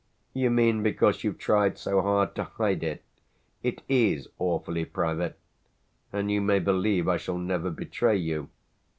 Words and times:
"You 0.33 0.49
mean 0.49 0.81
because 0.81 1.23
you've 1.23 1.37
tried 1.37 1.77
so 1.77 2.01
hard 2.01 2.33
to 2.33 2.45
hide 2.45 2.81
it? 2.83 3.03
It 3.61 3.83
is 3.87 4.27
awfully 4.39 4.83
private, 4.83 5.37
and 6.11 6.31
you 6.31 6.41
may 6.41 6.57
believe 6.57 7.07
I 7.07 7.17
shall 7.17 7.37
never 7.37 7.69
betray 7.69 8.17
you. 8.17 8.49